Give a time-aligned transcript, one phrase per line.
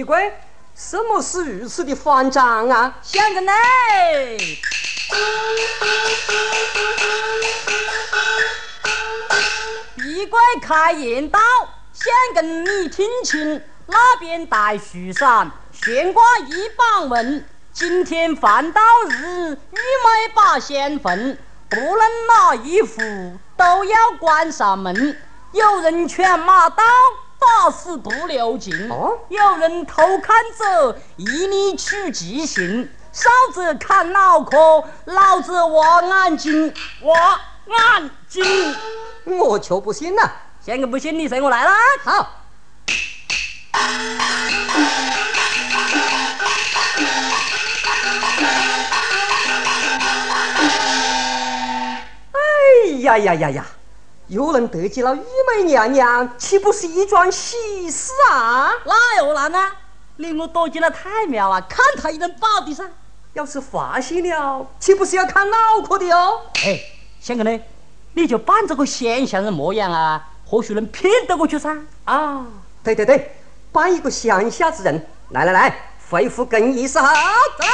[0.00, 0.32] 哎，一贵，
[0.74, 2.96] 什么是如此的慌张啊？
[3.02, 3.52] 相公呢？
[9.94, 11.38] 闭关开言道，
[11.92, 17.44] 想跟你听清，那边大树上，悬挂一榜文。
[17.74, 21.38] 今天饭到日，玉梅把仙坟，
[21.68, 25.20] 不论哪一户都要关上门。
[25.52, 26.82] 有人劝马到，
[27.40, 32.88] 打死不留情；哦有人偷看者，一律取极刑。
[33.12, 38.76] 少者砍脑壳，老子挖眼睛，挖眼睛。
[39.24, 40.32] 我就不信了。
[40.64, 41.74] 相公不信，你随我来啦！
[42.04, 42.44] 好，
[52.32, 52.38] 哎
[53.00, 53.66] 呀呀呀呀！
[54.30, 55.20] 又能得见了玉
[55.56, 58.70] 梅娘娘，岂不是一桩喜事啊？
[58.84, 59.58] 那又难呢？
[60.18, 62.84] 令我躲进了太庙啊，看他一顿暴的噻！
[63.32, 66.42] 要是发现了，岂不是要砍脑壳的哦？
[66.64, 66.78] 哎，
[67.20, 67.60] 相公呢？
[68.14, 71.76] 你就扮这个乡下人模样啊，或许能骗得过去噻。
[72.04, 72.46] 啊，
[72.84, 73.36] 对对对，
[73.72, 75.04] 扮一个乡下之人。
[75.30, 77.12] 来来来，恢复更衣室好，
[77.58, 77.64] 走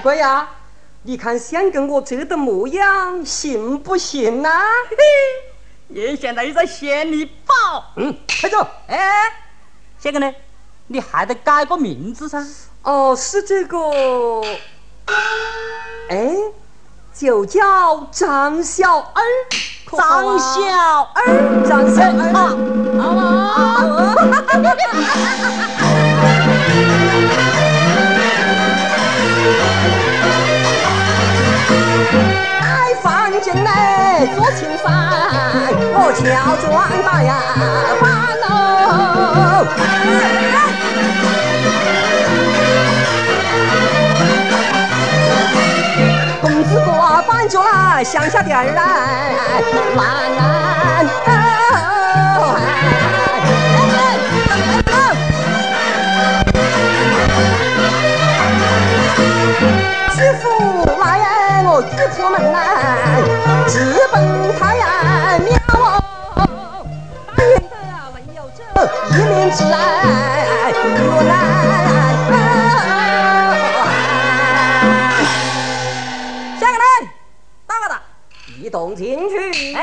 [0.00, 0.02] 啦！
[0.02, 0.48] 一贵呀，
[1.02, 4.50] 你看先跟我这的模样，行不行啊？
[4.88, 7.92] 嘿嘿，也想到一个仙女宝。
[7.96, 8.66] 嗯，快走。
[8.86, 9.32] 哎，
[9.98, 10.34] 相公呢？
[10.86, 12.44] 你还得改个名字噻。
[12.82, 13.78] 哦，是这个，
[16.08, 16.34] 哎，
[17.14, 19.22] 就叫张小二，
[19.92, 22.56] 张小二，张小二啊
[22.98, 24.14] 啊！
[25.78, 25.79] 开
[34.20, 34.86] 内做青山，
[35.94, 36.20] 我乔
[36.60, 36.68] 装
[37.06, 37.32] 打呀
[38.02, 38.04] 扮
[38.42, 38.44] 喽。
[46.42, 46.86] 公子哥
[47.26, 48.82] 扮着啦乡下的儿来，
[49.96, 51.08] 兰兰
[60.12, 60.44] 知府
[61.00, 61.24] 来呀，
[61.80, 62.58] 我玉破门来，
[63.66, 64.14] 直奔
[64.58, 65.56] 他呀庙
[66.36, 66.84] 哦，
[67.34, 67.74] 但愿得
[68.12, 68.60] 文有这
[69.16, 71.32] 一面之爱，原来。
[76.60, 76.84] 相公呢？
[77.66, 78.02] 打不打？
[78.58, 79.80] 移动进去，哎，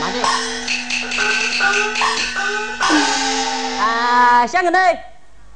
[0.00, 0.26] 慢点。
[3.80, 4.78] 啊，相公呢？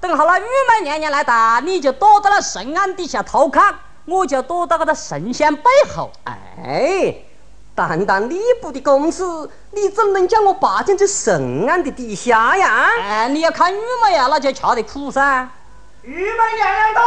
[0.01, 3.75] 等好了玉梅娘娘来打，你就躲到了神案底下偷看，
[4.11, 6.11] 我就躲到个的神仙背后。
[6.25, 7.15] 哎，
[7.75, 9.23] 单单吏部的公事，
[9.71, 12.89] 你怎能叫我霸进这神案的底下呀？
[13.01, 15.49] 哎，你要看玉门呀，那就吃得苦噻。
[16.03, 17.03] 玉门娘娘到。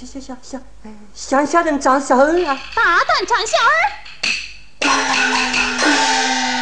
[0.00, 0.06] 人？
[0.06, 0.58] 小小小小，
[1.14, 2.58] 乡下人张小二啊！
[2.74, 3.92] 大胆张小儿，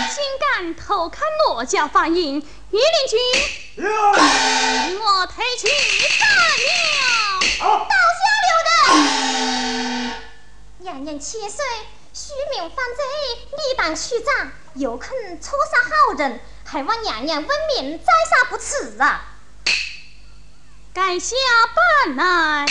[0.09, 2.43] 竟敢偷看诺家法印，御
[2.77, 3.19] 林军，
[3.77, 3.87] 与
[4.97, 5.69] 我退去
[6.19, 6.29] 斩
[6.67, 6.67] 了！
[7.61, 8.51] 刀下留
[8.97, 10.13] 人！
[10.79, 11.65] 娘娘七岁，
[12.13, 13.05] 虚名犯罪，
[13.53, 19.25] 理当处斩，又肯错杀好人，还望娘娘问明，再杀不迟啊！
[20.93, 21.37] 该下
[22.07, 22.67] 班来。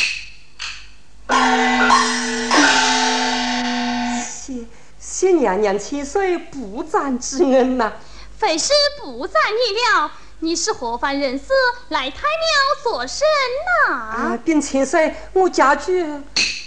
[5.39, 7.91] 娘娘千岁不斩之恩呐！
[8.37, 11.45] 非是不斩你了，你是何方人士
[11.89, 13.25] 来太庙做甚
[13.89, 13.93] 呐？
[13.95, 16.05] 啊，禀千岁，我家居，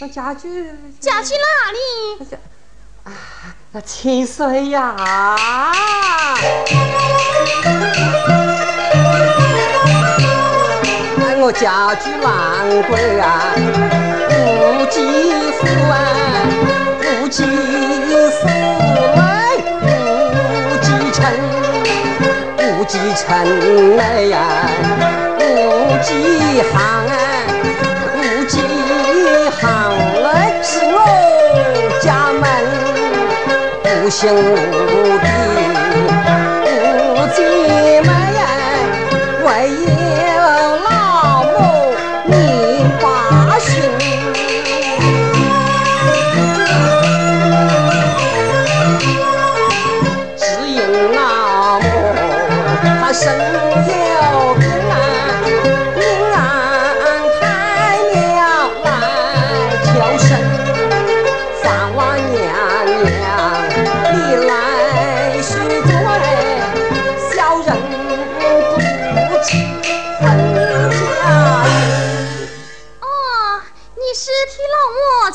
[0.00, 2.36] 我家居，家居哪里？
[3.04, 3.12] 啊，
[3.72, 4.96] 那千岁呀！
[11.42, 13.54] 我家居兰桂啊，
[14.28, 15.00] 无极
[15.52, 15.94] 富啊，
[17.30, 18.48] 无极富
[19.14, 19.22] 来，
[19.82, 19.84] 无
[20.82, 21.22] 极城，
[22.58, 24.36] 无极城来呀，
[25.38, 25.40] 无
[26.02, 26.10] 极
[26.60, 26.74] 行
[27.06, 27.14] 啊，
[28.16, 28.58] 无极
[29.60, 29.62] 行
[30.24, 30.26] 来
[30.60, 30.96] 是我
[32.02, 32.42] 家门，
[33.84, 34.56] 无形无
[35.20, 35.24] 地，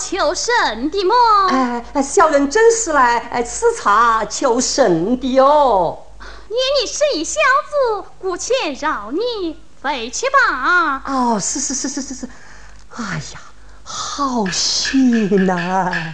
[0.07, 1.15] 求神的么？
[1.49, 5.97] 哎，小人真是来吃茶求神的哦。
[6.47, 7.39] 你你是一小
[7.99, 11.01] 子，姑且饶你回去吧。
[11.03, 12.29] 啊，是是是是是是，
[12.95, 13.39] 哎呀，
[13.83, 15.55] 好险呐。
[15.55, 16.13] 呀。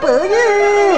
[0.00, 0.91] 险呐！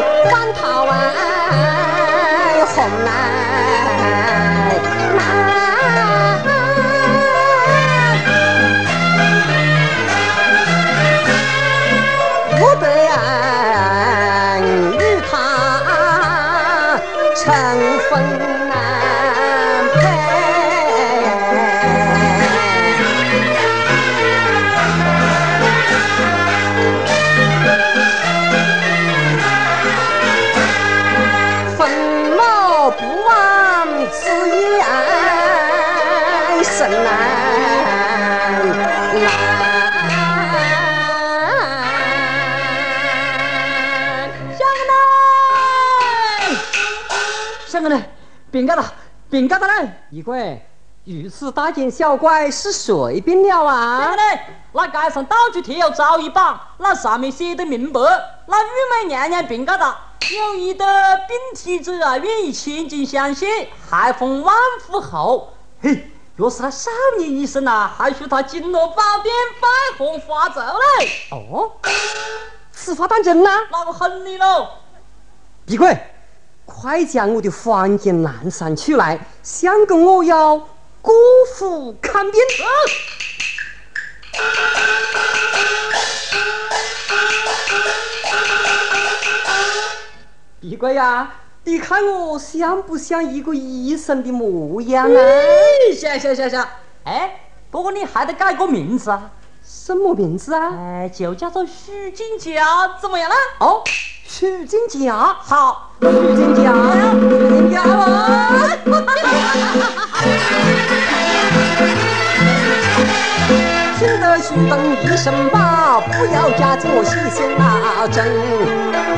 [48.54, 48.84] 禀告大，
[49.28, 50.64] 禀告大人，一贵，
[51.02, 54.14] 如此大惊小怪是谁变了啊？
[54.72, 58.00] 那街上到处贴有招一榜，那上面写的明白，
[58.46, 58.68] 那玉
[59.02, 59.96] 梅娘娘禀告道，
[60.30, 60.86] 有一的
[61.26, 64.54] 病体者啊，愿意千金相献，还封万
[64.86, 65.52] 户侯。
[65.82, 71.10] 嘿，若是那少年医生呐，还许他金罗宝殿，百红花烛嘞。
[71.32, 71.72] 哦，
[72.70, 73.50] 此话当真呐？
[73.72, 74.68] 那我恨你喽，
[75.66, 75.98] 闭鬼。
[76.66, 80.56] 快将我的黄金南山取来，相公我要
[81.02, 81.14] 过
[81.54, 82.40] 府看病。
[90.60, 95.20] 闭关呀，你看我像不像一个医生的模样啊？
[95.94, 96.66] 像像像像。
[97.04, 99.30] 哎，不过你还得改个名字啊？
[99.62, 100.72] 什么名字啊？
[100.78, 103.36] 哎，就叫做许金甲，怎么样呢？
[103.58, 103.82] 哦。
[104.26, 106.72] 许金甲，好，许金家，
[107.18, 108.70] 许金家啊！
[113.98, 118.26] 听得许登一声罢，不要假作细心那真。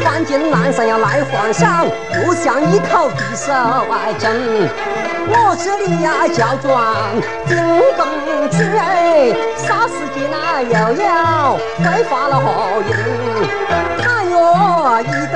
[0.05, 3.53] 黄金南山要来皇上，不想一口地手
[3.90, 4.33] 外争。
[5.29, 6.64] 我这里呀叫状
[7.49, 7.57] 金
[7.96, 8.07] 公
[8.49, 8.57] 举，
[9.59, 10.70] 霎时间那又
[11.03, 12.46] 要挥发了何
[12.87, 12.94] 用？
[14.07, 14.35] 哎哟，
[15.03, 15.35] 一得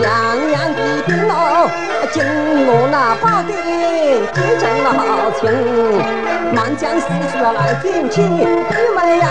[0.00, 0.06] 娘
[0.48, 1.68] 娘的病喽，
[2.12, 2.22] 进
[2.66, 3.52] 我那宝殿
[4.32, 5.42] 见证了好情，
[6.54, 8.44] 满江四处来听亲，你
[8.94, 9.26] 们呀，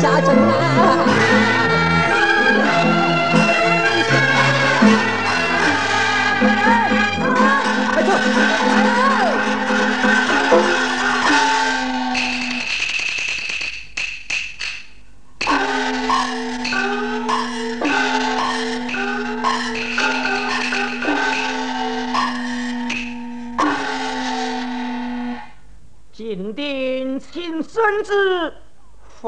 [0.00, 1.59] 家珍啊。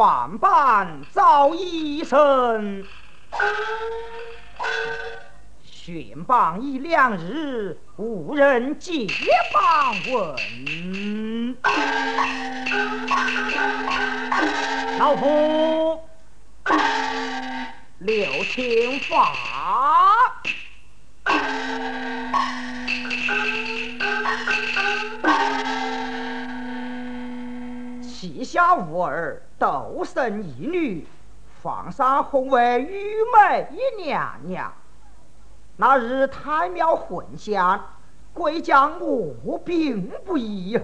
[0.02, 2.82] 万般遭一生，
[5.62, 9.06] 选榜一两日，无人解
[9.52, 11.56] 榜文。
[14.98, 16.00] 老夫
[17.98, 19.32] 刘天法。
[28.22, 31.04] 膝下无儿，斗生一女，
[31.60, 34.72] 皇上 hon 为玉美一娘娘。
[35.76, 37.84] 那日太庙混香，
[38.32, 40.78] 贵将我病不已，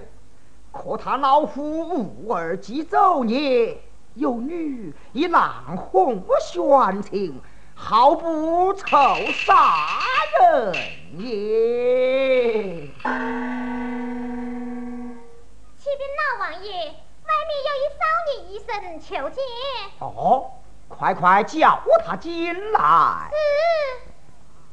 [0.72, 3.78] 可他老夫无儿即走孽，
[4.14, 7.40] 有女以难哄玄情，
[7.72, 8.96] 好不愁
[9.46, 9.86] 杀
[10.40, 10.74] 人
[11.16, 12.88] 也。
[18.46, 19.42] 医生求见。
[20.00, 20.50] 哦，
[20.88, 23.30] 快快叫他进来。
[23.30, 23.36] 是。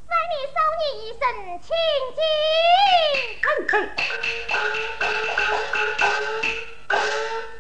[0.08, 1.20] 外面少年医生，
[1.62, 1.70] 请
[2.16, 2.20] 进。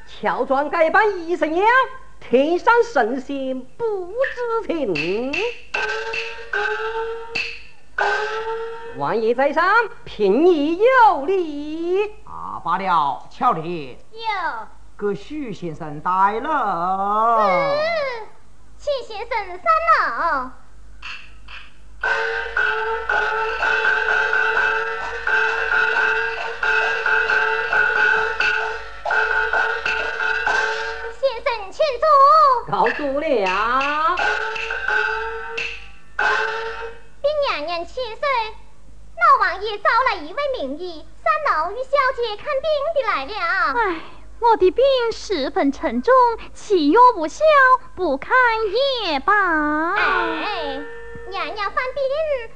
[0.08, 1.68] 乔装改扮医生娘，
[2.20, 5.34] 天上神仙不知情。
[8.98, 9.64] 王爷在上，
[10.06, 12.02] 聘你有礼。
[12.24, 13.98] 啊，罢了，巧丽。
[14.12, 14.20] 有。
[15.06, 17.48] 给许先生带了。
[17.78, 17.80] 是，
[18.78, 20.50] 请先生三楼。
[31.12, 32.04] 先生，请坐。
[32.72, 33.22] 告诉了。
[37.22, 38.28] 禀娘娘千岁，
[39.14, 42.66] 老王爷招来一位名医，三楼与小姐看病
[42.96, 43.34] 的来了。
[43.80, 43.84] 哎，
[44.52, 46.14] 我的病十分沉重，
[46.54, 47.44] 气药无效，
[47.96, 48.36] 不看
[49.04, 49.94] 也罢。
[49.94, 50.82] 哎。
[51.28, 52.04] 娘娘犯病，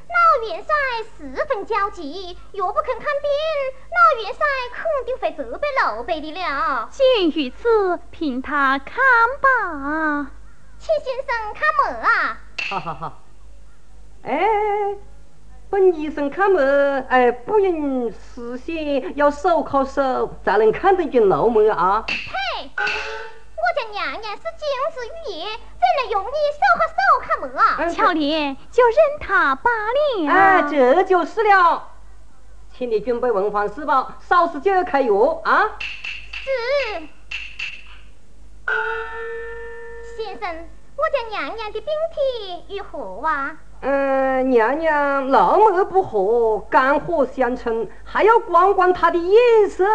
[0.07, 0.75] 老元帅
[1.17, 3.29] 十分焦急，若不肯看病，
[3.89, 6.87] 老元帅肯定会责备老辈的了。
[6.91, 9.03] 鉴于此，凭他看
[9.41, 10.31] 吧。
[10.77, 12.37] 请先生看门啊！
[12.69, 13.17] 哈哈哈。
[14.21, 14.95] 哎，
[15.69, 22.03] 本医生看门，哎，不用视线，要手靠手才能看得见楼门啊。
[22.07, 22.71] 嘿。
[22.75, 27.87] 我家娘娘是金枝玉叶，怎能用你手和手看门啊？
[27.89, 30.27] 巧莲，就任他罢了。
[30.27, 31.87] 哎，这就是了。
[32.71, 35.77] 请你准备文房四宝，少时就要开药啊。
[36.31, 37.07] 是。
[40.17, 43.57] 先生，我家娘娘的病体如何啊？
[43.81, 49.85] 嗯，娘娘那么不和，肝火相冲，还要观观他的眼色。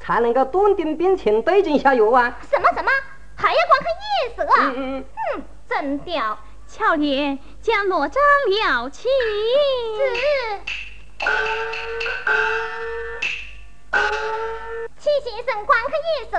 [0.00, 2.36] 才能够断定病情，对症下药啊！
[2.50, 2.90] 什么什么？
[3.36, 4.72] 还要观看眼色啊？
[4.76, 6.38] 嗯嗯嗯，真屌！
[6.66, 9.08] 巧莲将罗帐撩起。
[9.96, 9.98] 是。
[14.98, 16.36] 齐先生观看眼色。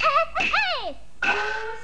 [0.00, 1.28] 哎哎哎！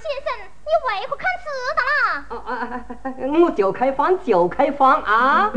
[0.02, 0.28] 先生，
[0.64, 1.44] 你为何看迟
[1.76, 1.84] 的啦？
[2.30, 2.49] 啊啊啊！
[3.42, 5.50] 我就开放，就开放啊！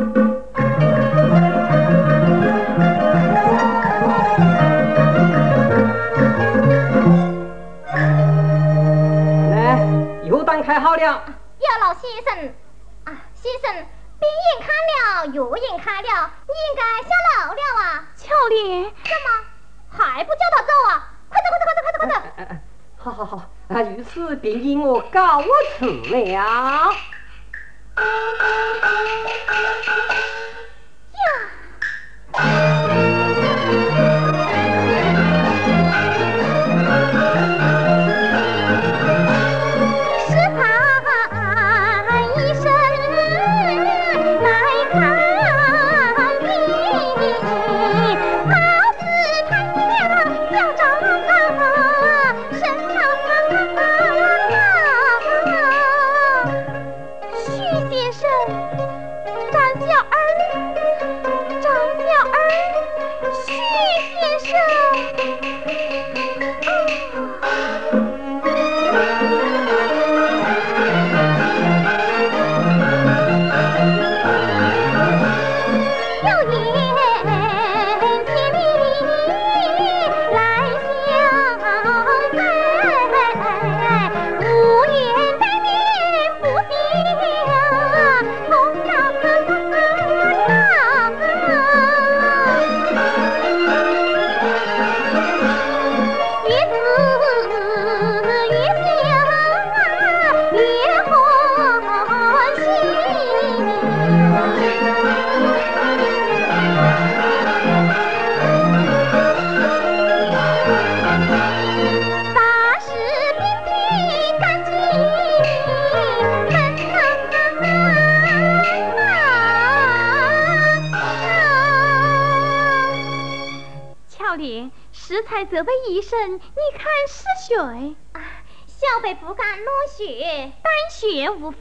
[9.52, 9.86] 来，
[10.24, 12.54] 油灯开好了，要老先生
[13.04, 17.84] 啊，先生，病眼看了，药眼看了，你应该下楼了啊。
[18.16, 19.28] 巧莲，怎么
[19.90, 21.12] 还不叫他走啊？
[21.30, 22.56] 快走，快走，快走，快走，快走！
[22.96, 25.42] 好好好，他于是便引我告
[25.80, 26.94] 辞了。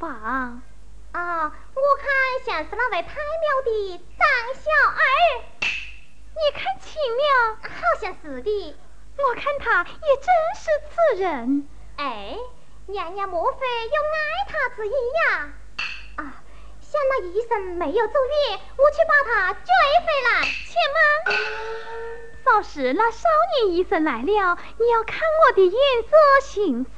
[0.08, 0.62] 啊，
[1.12, 2.10] 我看
[2.44, 5.00] 像是那位太庙的张小二。
[5.60, 7.56] 你看清了？
[7.62, 8.76] 好像是的。
[9.18, 11.68] 我看他也真是此人。
[11.98, 12.36] 哎，
[12.86, 15.52] 娘娘莫非有爱他之意呀？
[16.16, 16.42] 啊，
[16.80, 20.42] 想那医生没有走远，我去把他追回来。
[20.42, 20.98] 且慢，
[22.44, 26.90] 早时那少年医生来了，你要看我的眼色行事。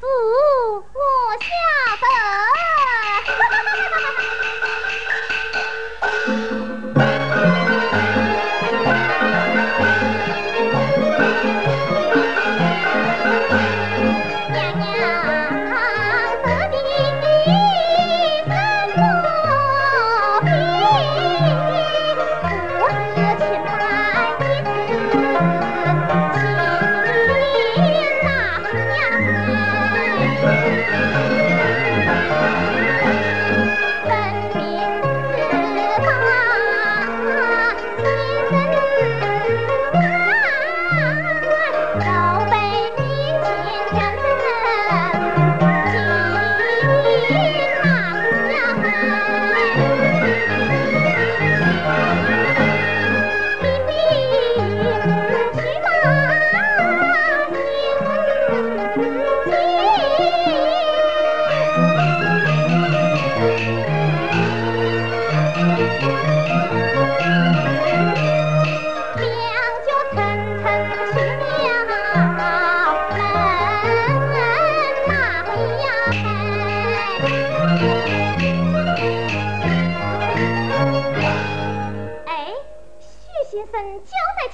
[0.95, 1.01] 我
[1.41, 1.47] 晓
[6.41, 6.51] 得。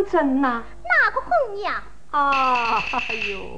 [0.00, 0.62] 当真呐？
[0.82, 1.82] 哪个红呀？
[2.10, 3.54] 啊，哎呦！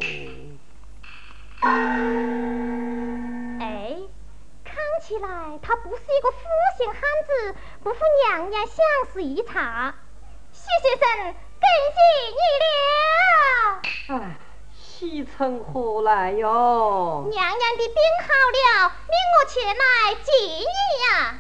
[3.60, 3.96] 哎，
[4.64, 6.38] 看起来他不是一个负
[6.76, 8.76] 心汉子，不负娘娘相
[9.12, 9.94] 思一场。
[10.52, 11.98] 徐先生，恭喜
[12.34, 12.40] 你
[14.18, 14.24] 了！
[14.24, 14.36] 哎，
[14.74, 17.28] 喜从何来哟？
[17.30, 18.26] 娘娘的病好
[18.82, 20.66] 了，命我前来接你
[21.06, 21.38] 呀。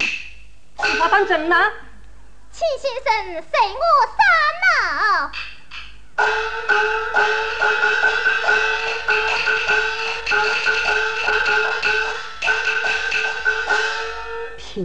[0.78, 1.72] 此话当真呐？
[2.52, 4.16] 秦先生，随我上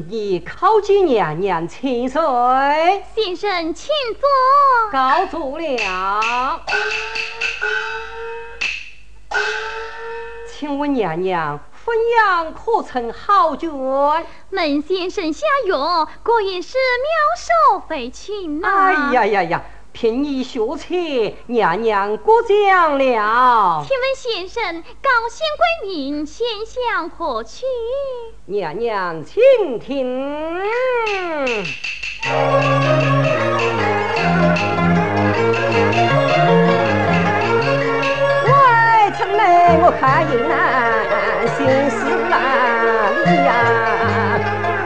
[0.10, 2.22] 你叩见娘娘千岁。
[3.16, 3.88] 先生，请
[4.20, 4.30] 坐。
[4.92, 6.62] 告足了。
[10.50, 11.60] 请问娘娘。
[11.88, 13.72] 分养可曾好卷？
[14.50, 18.68] 门先生下药，果然是妙手回春呐！
[18.68, 23.86] 哎呀呀呀，凭你学切，娘娘过奖了。
[23.88, 27.66] 请问先生，高姓贵名，先向何去？
[28.48, 30.62] 娘娘请听。
[39.88, 40.56] 城内我看应啊。
[41.56, 41.98] 心事
[42.30, 43.50] 哪里呀？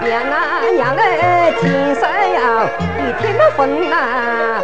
[0.02, 4.64] 娘啊娘嘞，天色呀，一天的风呐，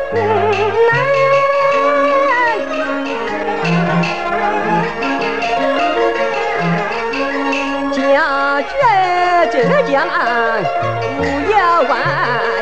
[7.91, 8.71] 家眷
[9.52, 9.95] 浙江
[11.17, 11.56] 无有
[11.88, 11.91] 万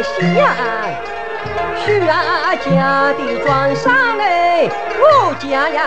[0.04, 0.44] 喜呀，
[1.76, 5.82] 许啊家的庄上哎，我家呀。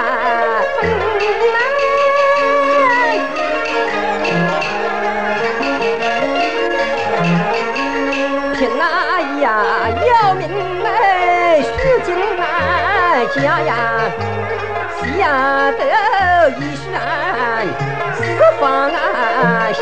[13.35, 13.75] 家呀，
[15.03, 15.81] 喜呀得
[16.59, 16.85] 一选
[18.15, 18.21] 四
[18.59, 18.91] 方
[19.73, 19.79] 心。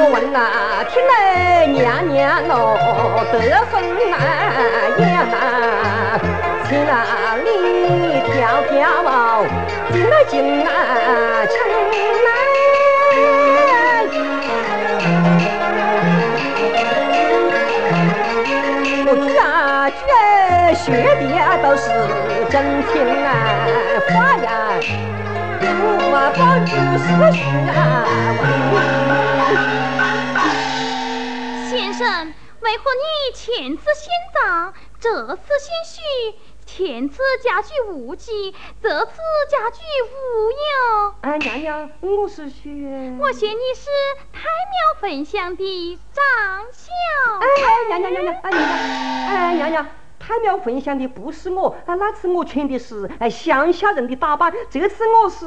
[0.00, 0.36] 我问呐，
[0.88, 1.76] 听来娘
[2.08, 2.16] 娘
[2.48, 2.50] 喏
[3.30, 3.36] 得
[3.70, 3.72] 分
[4.10, 4.12] 呀
[5.30, 5.34] 呐，
[6.66, 6.90] 请那
[7.44, 7.46] 里
[8.26, 8.32] 跳
[8.70, 8.72] 跳
[9.04, 9.06] 舞，
[9.92, 10.66] 进来进来
[11.46, 11.54] 城
[19.90, 21.22] 举啊举学的
[21.62, 21.88] 都是
[22.50, 22.92] 真情
[23.24, 23.30] 啊，
[24.08, 24.46] 话呀，
[25.60, 25.64] 不
[26.14, 27.38] 啊不知是虚
[27.70, 27.72] 啊。
[31.70, 32.04] 先生，
[32.60, 33.02] 为何你
[33.34, 35.96] 前次先葬，这次先许？
[36.78, 39.12] 前次家具无忌，这次
[39.50, 39.80] 家具
[40.14, 41.14] 无有。
[41.22, 42.70] 哎，娘娘，我是学。
[43.18, 43.90] 我嫌你是
[44.32, 46.24] 太庙焚香的张
[46.70, 46.92] 小。
[47.40, 47.46] 哎，
[47.88, 48.78] 娘娘娘娘，哎娘娘，
[49.26, 49.86] 哎娘娘，
[50.20, 55.46] 太庙焚香的不是我，啊那次我穿的是哎乡下人的打扮，这次我是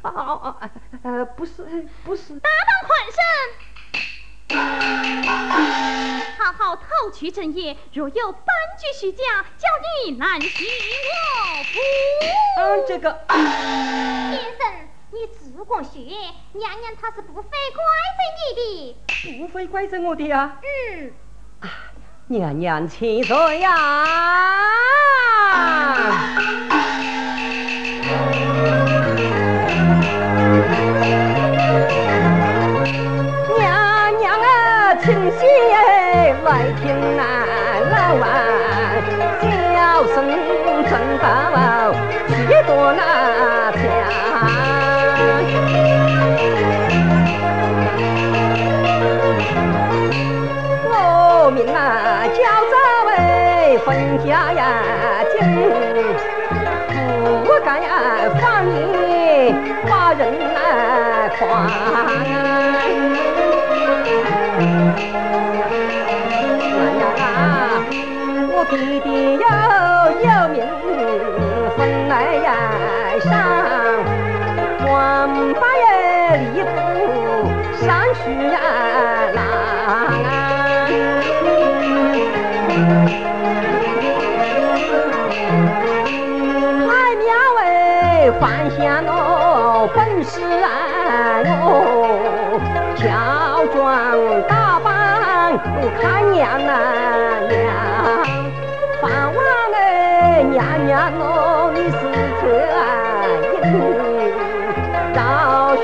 [0.00, 0.70] 啊啊啊
[1.02, 2.32] 呃不是不是。
[2.40, 3.61] 大胆换身。
[6.38, 8.46] 好好讨取正业，若有半
[8.78, 9.22] 句虚假，
[9.58, 9.68] 叫
[10.04, 11.78] 你难寻我夫。
[12.58, 13.36] 嗯，这个先
[14.58, 14.60] 生，
[15.10, 15.98] 你只管学，
[16.52, 17.50] 娘娘她是不会怪
[18.16, 18.96] 罪你的。
[19.38, 20.58] 不会怪罪我的呀？
[20.62, 21.12] 嗯。
[21.60, 21.68] 啊，
[22.26, 24.06] 娘娘千岁呀！
[35.02, 35.44] 清晰
[36.44, 36.48] 来
[36.80, 36.84] 听
[37.18, 37.22] 啊，
[37.90, 38.24] 老啊，
[39.74, 39.76] 叫
[40.14, 40.16] 声
[40.88, 41.24] 真高，
[42.28, 42.30] 许
[42.68, 43.00] 多那
[43.72, 43.76] 家。
[50.88, 50.90] 我
[51.52, 51.76] 命啊，
[52.28, 52.38] 叫
[52.70, 52.74] 早
[53.08, 53.10] 为
[53.78, 53.88] 分
[54.24, 54.62] 家呀，
[55.32, 55.34] 今
[57.44, 57.90] 不敢呀，
[58.40, 58.70] 放你
[59.90, 60.22] 把人。
[61.42, 61.58] 来啊
[64.12, 64.22] 诓。
[68.70, 69.40] 弟弟有
[70.22, 70.56] 有名
[71.76, 72.46] 分来呀
[73.20, 73.30] 上，
[74.86, 74.90] 王
[75.52, 75.84] 八也
[76.54, 76.66] 离不
[77.84, 78.56] 上去呀
[79.34, 79.38] 郎。
[86.88, 87.28] 太庙
[87.60, 87.62] 哎，
[88.40, 89.10] 放下喏
[89.94, 90.66] 本事啊
[91.44, 91.50] 哟，
[93.02, 93.82] 乔装
[94.46, 95.58] 打扮
[96.00, 96.70] 看娘啊
[97.50, 97.52] 娘。
[99.02, 99.02] 盼
[99.34, 99.38] 望
[99.74, 101.98] 哎，娘娘哦，你是
[102.38, 102.42] 可
[103.58, 103.66] 应，
[105.12, 105.18] 绕
[105.74, 105.82] 水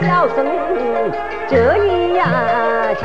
[0.00, 0.38] 小声
[1.48, 1.52] 这
[1.84, 2.20] 一样
[3.00, 3.04] 唱。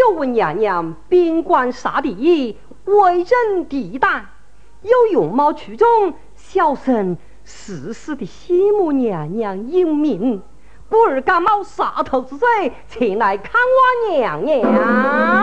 [0.00, 4.26] 又问娘娘兵官杀敌，为人敌胆，
[4.82, 10.42] 有容貌出众，小生死死的羡慕娘娘英明，
[10.88, 13.52] 故而感冒杀头之罪，前来看
[14.06, 15.37] 望娘娘。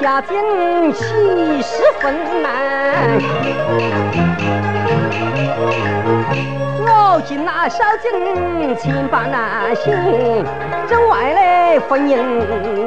[0.00, 0.36] 家境
[0.92, 1.04] 喜
[1.62, 3.18] 事分难。
[6.80, 10.44] 我今那孝敬千般难行，
[10.88, 12.16] 挣外来婚姻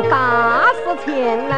[0.09, 1.55] 大事千难。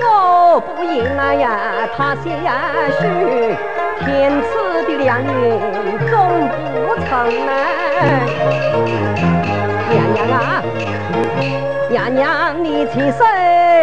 [0.00, 1.48] 我不应那呀，
[1.96, 2.30] 他些
[2.98, 3.00] 许，
[4.04, 5.28] 天赐的良缘
[6.10, 6.12] 总
[6.48, 7.10] 不成
[7.46, 7.50] 难。
[9.88, 10.62] 娘娘啊，
[11.90, 13.26] 娘娘你请说，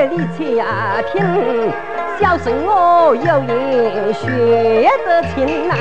[0.09, 0.63] 你且
[1.11, 1.71] 听，
[2.19, 5.77] 小生我有言学得清难。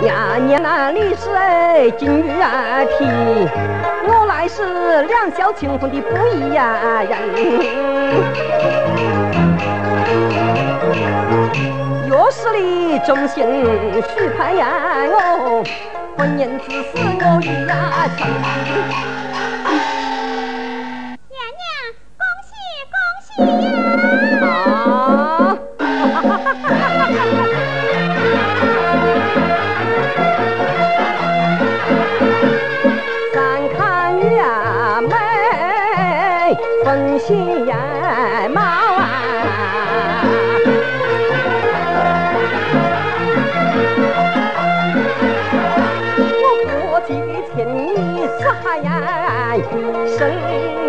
[0.00, 3.04] 娘娘啊，你是金玉啊体，
[4.06, 6.74] 我乃是两小清风的不一样
[7.06, 7.12] 人。
[12.08, 13.44] 若是你忠心
[14.16, 14.66] 许盼呀，
[15.10, 15.62] 我
[16.16, 18.24] 婚姻之事我一呀成。
[21.28, 21.62] 娘娘，
[22.20, 22.48] 恭喜
[22.92, 23.26] 恭喜
[24.40, 24.44] 呀！
[25.78, 25.78] 啊！
[33.34, 33.36] 三
[33.76, 33.78] 看
[34.18, 34.24] 月
[35.08, 35.12] 美，
[36.84, 37.32] 分喜
[50.18, 50.83] 生。